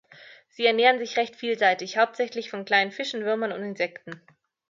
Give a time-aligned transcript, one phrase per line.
[0.49, 4.19] Sie ernähren sich recht vielseitig, hauptsächlich von kleinen Fischen, Würmern und Insekten.